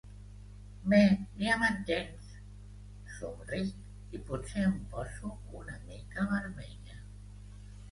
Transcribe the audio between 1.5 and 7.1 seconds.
m'entens —somric, i potser em poso una mica vermella—.